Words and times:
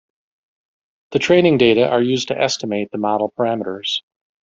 The 1.11 1.19
training 1.19 1.59
data 1.59 1.87
are 1.87 2.01
used 2.01 2.29
to 2.29 2.41
estimate 2.41 2.89
the 2.91 2.97
model 2.97 3.31
parameters. 3.37 3.99